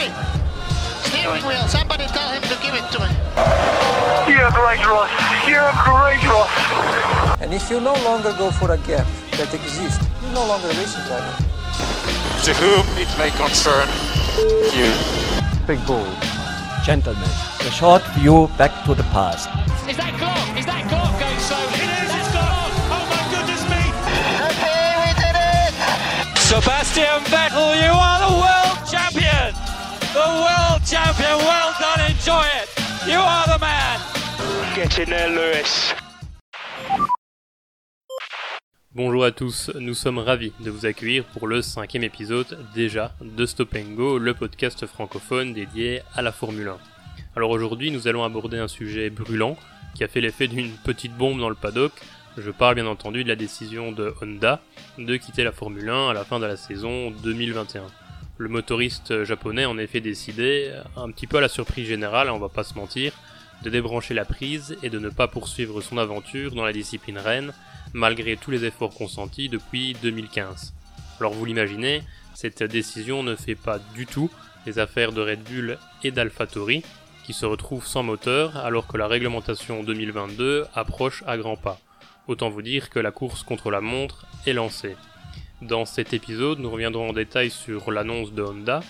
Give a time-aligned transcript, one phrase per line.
[0.00, 0.08] Hey!
[1.04, 3.10] Steering wheel, somebody tell him to give it to me.
[4.32, 5.12] You're great, Ross.
[5.44, 6.48] You're great, Ross.
[7.42, 10.76] And if you no longer go for a gap that exists, you're no longer a
[10.80, 11.36] racing driver.
[12.48, 13.84] To whom it may concern
[14.72, 14.88] you.
[15.66, 16.08] Big bull.
[16.82, 17.28] Gentlemen,
[17.60, 19.52] a short view back to the past.
[19.84, 20.58] Is that Glock?
[20.58, 21.60] Is that Glock going so?
[21.76, 22.72] It is, it's Glock!
[22.88, 23.84] Oh my goodness me!
[24.48, 25.76] Okay, we did it!
[26.40, 29.39] Sebastian Vettel, you are the world champion!
[30.12, 32.68] The world champion, well done, enjoy it!
[33.06, 34.00] You are the man!
[34.74, 35.94] Get in there, Lewis.
[38.92, 43.46] Bonjour à tous, nous sommes ravis de vous accueillir pour le cinquième épisode déjà de
[43.46, 46.78] Stop Go, le podcast francophone dédié à la Formule 1.
[47.36, 49.56] Alors aujourd'hui nous allons aborder un sujet brûlant
[49.94, 51.92] qui a fait l'effet d'une petite bombe dans le paddock.
[52.36, 54.60] Je parle bien entendu de la décision de Honda
[54.98, 57.84] de quitter la Formule 1 à la fin de la saison 2021.
[58.40, 62.48] Le motoriste japonais en effet décidé, un petit peu à la surprise générale, on va
[62.48, 63.12] pas se mentir,
[63.62, 67.52] de débrancher la prise et de ne pas poursuivre son aventure dans la discipline reine
[67.92, 70.72] malgré tous les efforts consentis depuis 2015.
[71.18, 74.30] Alors vous l'imaginez, cette décision ne fait pas du tout
[74.64, 76.82] les affaires de Red Bull et d'AlphaTauri,
[77.26, 81.78] qui se retrouvent sans moteur alors que la réglementation 2022 approche à grands pas.
[82.26, 84.96] Autant vous dire que la course contre la montre est lancée.
[85.62, 88.80] Dans cet épisode, nous reviendrons en détail sur l'annonce de Honda,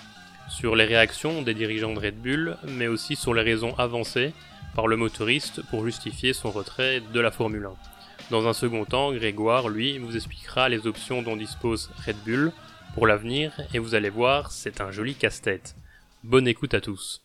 [0.49, 4.33] sur les réactions des dirigeants de Red Bull, mais aussi sur les raisons avancées
[4.77, 8.31] par le motoriste pour justifier son retrait de la Formule 1.
[8.31, 12.53] Dans un second temps, Grégoire, lui, vous expliquera les options dont dispose Red Bull
[12.95, 15.75] pour l'avenir et vous allez voir, c'est un joli casse-tête.
[16.23, 17.21] Bonne écoute à tous.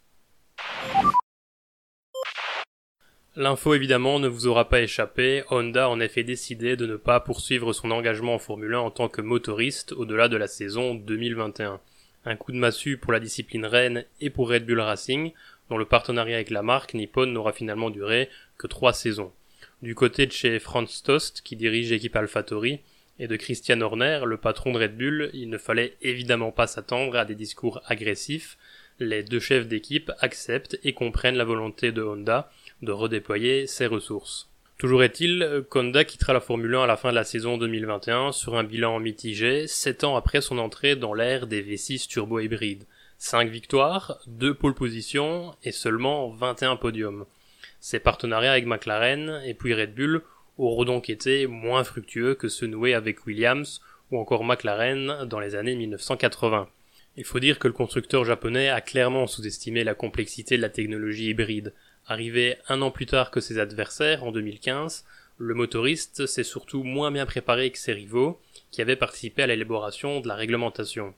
[3.38, 7.74] L'info évidemment ne vous aura pas échappé, Honda en effet décidé de ne pas poursuivre
[7.74, 11.82] son engagement en Formule 1 en tant que motoriste au-delà de la saison 2021.
[12.24, 15.34] Un coup de massue pour la discipline reine et pour Red Bull Racing,
[15.70, 19.34] dont le partenariat avec la marque Nippon n'aura finalement duré que trois saisons.
[19.82, 22.80] Du côté de chez Franz Tost, qui dirige l'équipe AlphaTauri,
[23.20, 27.18] et de Christian Horner, le patron de Red Bull, il ne fallait évidemment pas s'attendre
[27.18, 28.58] à des discours agressifs.
[29.00, 32.50] Les deux chefs d'équipe acceptent et comprennent la volonté de Honda
[32.86, 34.50] de redéployer ses ressources.
[34.78, 38.56] Toujours est-il qu'Honda quittera la Formule 1 à la fin de la saison 2021 sur
[38.56, 42.86] un bilan mitigé, 7 ans après son entrée dans l'ère des V6 turbo hybrides.
[43.18, 47.26] 5 victoires, 2 pole positions et seulement 21 podiums.
[47.80, 50.22] Ses partenariats avec McLaren et puis Red Bull
[50.58, 53.82] auront donc été moins fructueux que ceux noués avec Williams
[54.12, 56.68] ou encore McLaren dans les années 1980.
[57.18, 61.30] Il faut dire que le constructeur japonais a clairement sous-estimé la complexité de la technologie
[61.30, 61.74] hybride.
[62.08, 65.06] Arrivé un an plus tard que ses adversaires, en 2015,
[65.38, 68.40] le motoriste s'est surtout moins bien préparé que ses rivaux,
[68.70, 71.16] qui avaient participé à l'élaboration de la réglementation.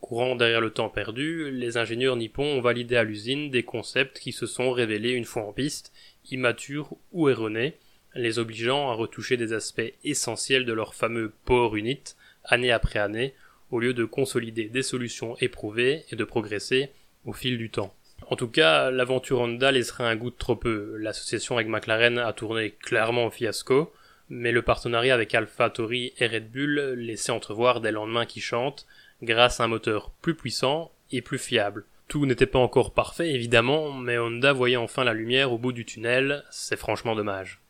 [0.00, 4.32] Courant derrière le temps perdu, les ingénieurs nippons ont validé à l'usine des concepts qui
[4.32, 5.92] se sont révélés une fois en piste,
[6.30, 7.74] immatures ou erronés,
[8.14, 12.02] les obligeant à retoucher des aspects essentiels de leur fameux Power Unit,
[12.44, 13.34] année après année,
[13.70, 16.90] au lieu de consolider des solutions éprouvées et de progresser
[17.24, 17.94] au fil du temps.
[18.26, 20.96] En tout cas, l'aventure Honda laissera un goût de trop peu.
[20.98, 23.92] L'association avec McLaren a tourné clairement au fiasco,
[24.30, 28.86] mais le partenariat avec Alpha Tori et Red Bull laissait entrevoir des lendemains qui chantent,
[29.22, 31.84] grâce à un moteur plus puissant et plus fiable.
[32.08, 35.84] Tout n'était pas encore parfait évidemment, mais Honda voyait enfin la lumière au bout du
[35.84, 37.60] tunnel, c'est franchement dommage.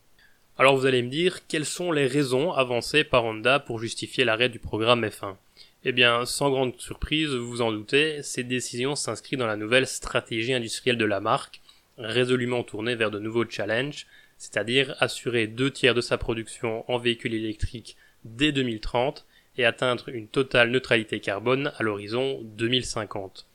[0.57, 4.49] Alors vous allez me dire, quelles sont les raisons avancées par Honda pour justifier l'arrêt
[4.49, 5.35] du programme F1
[5.87, 9.85] Eh bien, sans grande surprise, vous vous en doutez, cette décision s'inscrit dans la nouvelle
[9.85, 11.61] stratégie industrielle de la marque,
[11.99, 14.07] résolument tournée vers de nouveaux challenges,
[14.39, 19.27] c'est-à-dire assurer deux tiers de sa production en véhicules électriques dès 2030
[19.59, 23.45] et atteindre une totale neutralité carbone à l'horizon 2050.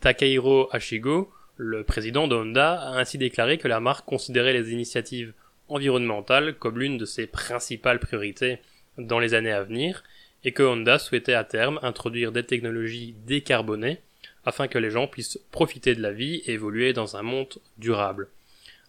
[0.00, 5.32] Takahiro Hashigo, le président de a ainsi déclaré que la marque considérait les initiatives
[5.68, 8.58] environnementales comme l'une de ses principales priorités
[8.98, 10.02] dans les années à venir,
[10.44, 13.98] et que Honda souhaitait à terme introduire des technologies décarbonées
[14.44, 18.28] afin que les gens puissent profiter de la vie et évoluer dans un monde durable.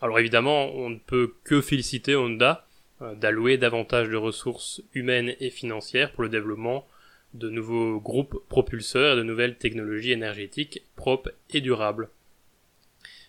[0.02, 2.66] Alors évidemment, on ne peut que féliciter Honda
[3.02, 6.88] euh, d'allouer davantage de ressources humaines et financières pour le développement
[7.34, 12.10] de nouveaux groupes propulseurs et de nouvelles technologies énergétiques propres et durables.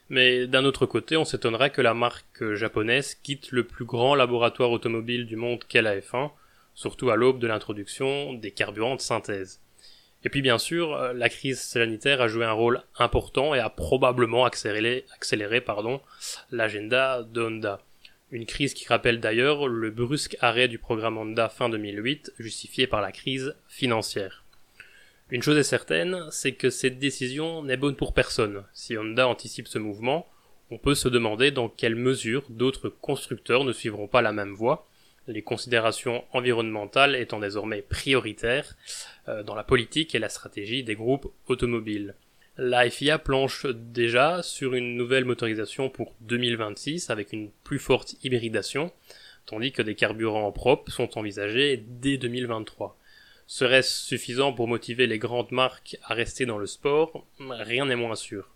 [0.09, 4.71] Mais d'un autre côté, on s'étonnerait que la marque japonaise quitte le plus grand laboratoire
[4.71, 6.31] automobile du monde qu'est la F1,
[6.75, 9.61] surtout à l'aube de l'introduction des carburants de synthèse.
[10.25, 13.71] Et puis bien sûr, euh, la crise sanitaire a joué un rôle important et a
[13.71, 15.05] probablement accéléré,
[16.51, 17.81] l'agenda de Honda.
[18.31, 23.03] Une crise qui rappelle d'ailleurs le brusque arrêt du programme Honda fin 2008, justifié par
[23.03, 24.45] la crise financière.
[25.31, 28.65] Une chose est certaine, c'est que cette décision n'est bonne pour personne.
[28.73, 30.29] Si Honda anticipe ce mouvement,
[30.71, 34.89] on peut se demander dans quelle mesure d'autres constructeurs ne suivront pas la même voie,
[35.27, 38.77] les considérations environnementales étant désormais prioritaires
[39.29, 42.15] euh, dans la politique et la stratégie des groupes automobiles.
[42.59, 48.93] La FIA planche déjà sur une nouvelle motorisation pour 2026 avec une plus forte hybridation,
[49.47, 52.99] tandis que des carburants propres sont envisagés dès 2023.
[53.47, 57.27] Serait-ce suffisant pour motiver les grandes marques à rester dans le sport?
[57.39, 58.49] Rien n'est moins sûr.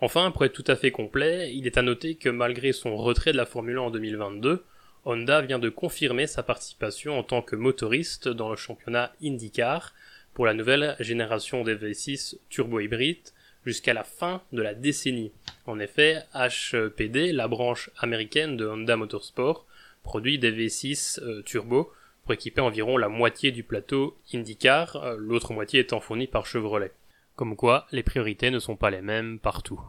[0.00, 3.32] Enfin, pour être tout à fait complet, il est à noter que malgré son retrait
[3.32, 4.64] de la Formule 1 en 2022,
[5.06, 9.92] Honda vient de confirmer sa participation en tant que motoriste dans le championnat IndyCar
[10.32, 13.30] pour la nouvelle génération des V6 turbo-hybrides
[13.66, 15.32] jusqu'à la fin de la décennie.
[15.66, 19.66] En effet, HPD, la branche américaine de Honda Motorsport,
[20.02, 21.92] produit des V6 euh, turbo
[22.22, 26.92] pour équiper environ la moitié du plateau IndyCar, euh, l'autre moitié étant fournie par Chevrolet.
[27.36, 29.80] Comme quoi, les priorités ne sont pas les mêmes partout.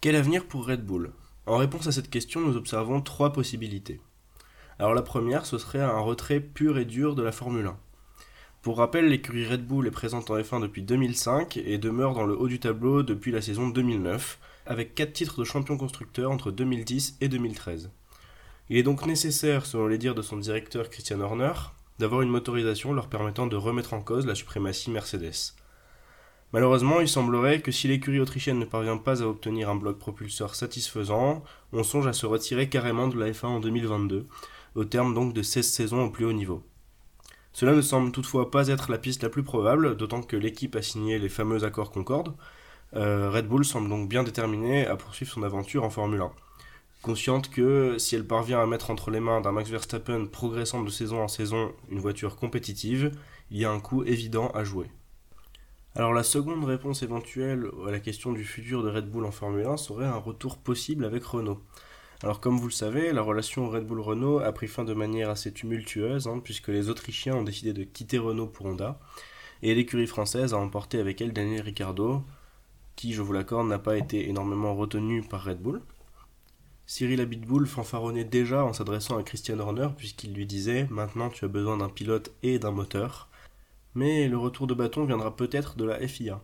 [0.00, 1.12] Quel avenir pour Red Bull?
[1.46, 4.00] En réponse à cette question, nous observons trois possibilités.
[4.78, 7.76] Alors la première, ce serait un retrait pur et dur de la Formule 1.
[8.62, 12.38] Pour rappel, l'écurie Red Bull est présente en F1 depuis 2005 et demeure dans le
[12.38, 17.16] haut du tableau depuis la saison 2009, avec 4 titres de champion constructeur entre 2010
[17.22, 17.90] et 2013.
[18.68, 21.52] Il est donc nécessaire, selon les dires de son directeur Christian Horner,
[21.98, 25.54] d'avoir une motorisation leur permettant de remettre en cause la suprématie Mercedes.
[26.52, 30.56] Malheureusement, il semblerait que si l'écurie autrichienne ne parvient pas à obtenir un bloc propulseur
[30.56, 34.26] satisfaisant, on songe à se retirer carrément de la F1 en 2022,
[34.74, 36.64] au terme donc de 16 saisons au plus haut niveau.
[37.52, 40.82] Cela ne semble toutefois pas être la piste la plus probable, d'autant que l'équipe a
[40.82, 42.34] signé les fameux accords Concorde.
[42.96, 46.32] Euh, Red Bull semble donc bien déterminée à poursuivre son aventure en Formule 1.
[47.02, 50.90] Consciente que si elle parvient à mettre entre les mains d'un Max Verstappen progressant de
[50.90, 53.12] saison en saison une voiture compétitive,
[53.50, 54.86] il y a un coup évident à jouer.
[55.96, 59.66] Alors la seconde réponse éventuelle à la question du futur de Red Bull en Formule
[59.66, 61.60] 1 serait un retour possible avec Renault.
[62.22, 65.52] Alors comme vous le savez, la relation Red Bull-Renault a pris fin de manière assez
[65.52, 69.00] tumultueuse, hein, puisque les Autrichiens ont décidé de quitter Renault pour Honda,
[69.62, 72.22] et l'écurie française a emporté avec elle Daniel Ricciardo,
[72.94, 75.82] qui, je vous l'accorde, n'a pas été énormément retenu par Red Bull.
[76.86, 81.48] Cyril Abitboul fanfaronnait déjà en s'adressant à Christian Horner, puisqu'il lui disait «Maintenant tu as
[81.48, 83.26] besoin d'un pilote et d'un moteur».
[83.94, 86.40] Mais le retour de bâton viendra peut-être de la FIA.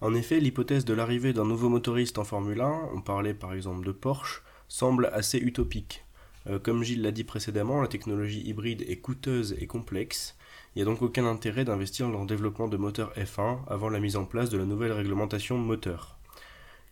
[0.00, 3.86] En effet, l'hypothèse de l'arrivée d'un nouveau motoriste en Formule 1, on parlait par exemple
[3.86, 6.04] de Porsche, semble assez utopique.
[6.48, 10.36] Euh, comme Gilles l'a dit précédemment, la technologie hybride est coûteuse et complexe.
[10.74, 14.00] Il n'y a donc aucun intérêt d'investir dans le développement de moteurs F1 avant la
[14.00, 16.18] mise en place de la nouvelle réglementation moteur.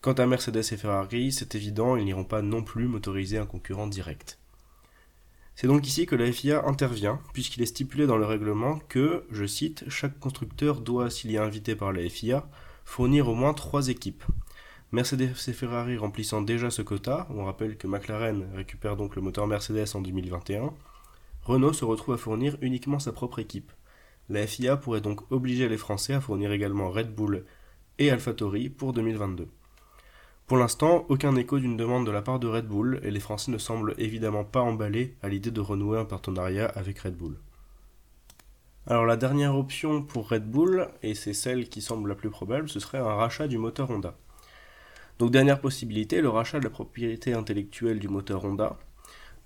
[0.03, 3.87] Quant à Mercedes et Ferrari, c'est évident, ils n'iront pas non plus motoriser un concurrent
[3.87, 4.40] direct.
[5.61, 9.45] C'est donc ici que la FIA intervient, puisqu'il est stipulé dans le règlement que, je
[9.45, 12.49] cite, chaque constructeur doit, s'il y est invité par la FIA,
[12.87, 14.25] fournir au moins trois équipes,
[14.91, 19.47] Mercedes et Ferrari remplissant déjà ce quota, on rappelle que McLaren récupère donc le moteur
[19.47, 20.73] Mercedes en 2021,
[21.43, 23.71] Renault se retrouve à fournir uniquement sa propre équipe.
[24.31, 27.45] La FIA pourrait donc obliger les Français à fournir également Red Bull
[27.99, 29.47] et AlphaTauri pour 2022.
[30.51, 33.53] Pour l'instant, aucun écho d'une demande de la part de Red Bull et les Français
[33.53, 37.37] ne semblent évidemment pas emballés à l'idée de renouer un partenariat avec Red Bull.
[38.89, 42.69] Alors la dernière option pour Red Bull, et c'est celle qui semble la plus probable,
[42.69, 44.17] ce serait un rachat du moteur Honda.
[45.21, 48.77] Donc dernière possibilité, le rachat de la propriété intellectuelle du moteur Honda.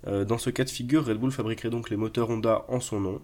[0.07, 2.99] Euh, dans ce cas de figure, Red Bull fabriquerait donc les moteurs Honda en son
[2.99, 3.21] nom.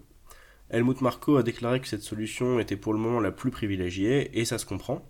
[0.70, 4.44] Helmut Marko a déclaré que cette solution était pour le moment la plus privilégiée, et
[4.44, 5.04] ça se comprend.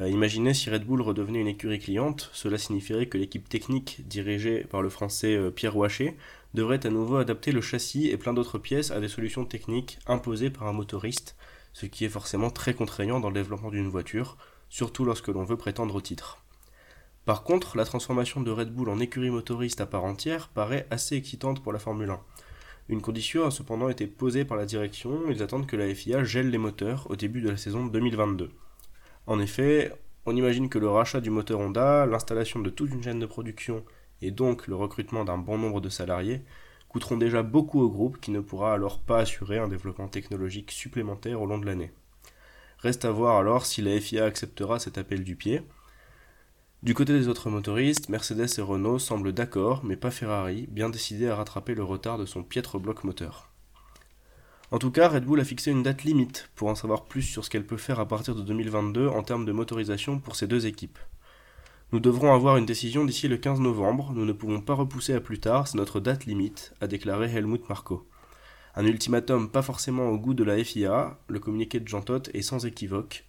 [0.00, 4.60] Euh, imaginez si Red Bull redevenait une écurie cliente, cela signifierait que l'équipe technique dirigée
[4.60, 6.16] par le français euh, Pierre Ouachet
[6.54, 10.50] devrait à nouveau adapter le châssis et plein d'autres pièces à des solutions techniques imposées
[10.50, 11.36] par un motoriste,
[11.72, 14.36] ce qui est forcément très contraignant dans le développement d'une voiture,
[14.68, 16.38] surtout lorsque l'on veut prétendre au titre.
[17.24, 21.16] Par contre, la transformation de Red Bull en écurie motoriste à part entière paraît assez
[21.16, 22.20] excitante pour la Formule 1.
[22.88, 26.50] Une condition a cependant été posée par la direction, ils attendent que la FIA gèle
[26.50, 28.48] les moteurs au début de la saison 2022.
[29.28, 29.92] En effet,
[30.24, 33.84] on imagine que le rachat du moteur Honda, l'installation de toute une chaîne de production
[34.22, 36.40] et donc le recrutement d'un bon nombre de salariés
[36.88, 41.42] coûteront déjà beaucoup au groupe qui ne pourra alors pas assurer un développement technologique supplémentaire
[41.42, 41.92] au long de l'année.
[42.78, 45.60] Reste à voir alors si la FIA acceptera cet appel du pied,
[46.82, 51.28] du côté des autres motoristes, Mercedes et Renault semblent d'accord, mais pas Ferrari, bien décidé
[51.28, 53.47] à rattraper le retard de son piètre bloc moteur.
[54.70, 57.42] En tout cas, Red Bull a fixé une date limite pour en savoir plus sur
[57.42, 60.66] ce qu'elle peut faire à partir de 2022 en termes de motorisation pour ces deux
[60.66, 60.98] équipes.
[61.90, 65.22] Nous devrons avoir une décision d'ici le 15 novembre, nous ne pouvons pas repousser à
[65.22, 68.06] plus tard, c'est notre date limite, a déclaré Helmut Marko.
[68.76, 72.42] Un ultimatum pas forcément au goût de la FIA, le communiqué de Jean Todt est
[72.42, 73.24] sans équivoque.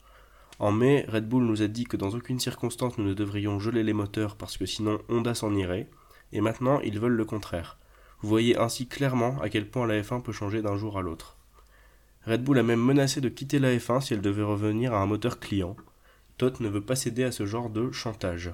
[0.60, 3.84] En mai, Red Bull nous a dit que dans aucune circonstance nous ne devrions geler
[3.84, 5.90] les moteurs parce que sinon Honda s'en irait,
[6.34, 7.78] et maintenant ils veulent le contraire.
[8.22, 11.38] Vous voyez ainsi clairement à quel point la F1 peut changer d'un jour à l'autre.
[12.26, 15.06] Red Bull a même menacé de quitter la F1 si elle devait revenir à un
[15.06, 15.78] moteur client.
[16.38, 18.52] Todt ne veut pas céder à ce genre de chantage.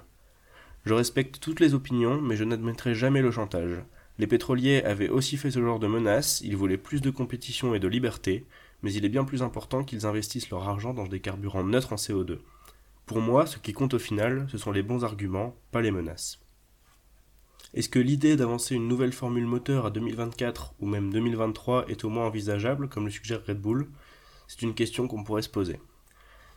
[0.86, 3.82] Je respecte toutes les opinions, mais je n'admettrai jamais le chantage.
[4.20, 7.80] Les pétroliers avaient aussi fait ce genre de menaces, ils voulaient plus de compétition et
[7.80, 8.46] de liberté,
[8.84, 11.98] mais il est bien plus important qu'ils investissent leur argent dans des carburants neutres en
[11.98, 12.38] CO2.
[13.08, 16.40] Pour moi, ce qui compte au final, ce sont les bons arguments, pas les menaces.
[17.76, 22.10] Est-ce que l'idée d'avancer une nouvelle formule moteur à 2024 ou même 2023 est au
[22.10, 23.90] moins envisageable, comme le suggère Red Bull?
[24.48, 25.82] C'est une question qu'on pourrait se poser.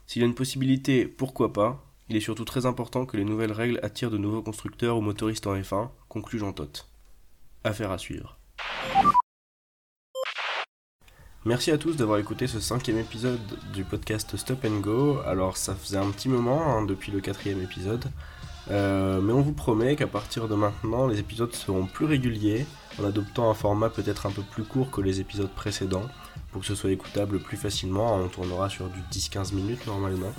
[0.06, 1.84] S'il y a une possibilité, pourquoi pas?
[2.08, 5.48] Il est surtout très important que les nouvelles règles attirent de nouveaux constructeurs ou motoristes
[5.48, 6.86] en F1, conclut Jean Todt.
[7.64, 8.38] Affaire à suivre.
[11.44, 13.40] Merci à tous d'avoir écouté ce cinquième épisode
[13.72, 15.18] du podcast Stop and Go.
[15.26, 18.04] Alors ça faisait un petit moment hein, depuis le quatrième épisode,
[18.70, 22.66] euh, mais on vous promet qu'à partir de maintenant les épisodes seront plus réguliers,
[23.00, 26.06] en adoptant un format peut-être un peu plus court que les épisodes précédents,
[26.52, 28.16] pour que ce soit écoutable plus facilement.
[28.16, 30.32] On tournera sur du 10-15 minutes normalement.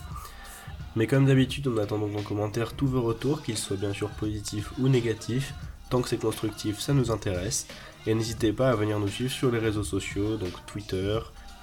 [0.96, 4.10] Mais comme d'habitude, on attend donc en commentaire tous vos retours, qu'ils soient bien sûr
[4.10, 5.54] positifs ou négatifs.
[5.90, 7.68] Tant que c'est constructif, ça nous intéresse.
[8.06, 11.20] Et n'hésitez pas à venir nous suivre sur les réseaux sociaux, donc Twitter,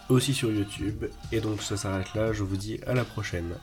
[0.08, 1.06] aussi sur YouTube.
[1.32, 3.56] Et donc ça s'arrête là, je vous dis à la prochaine.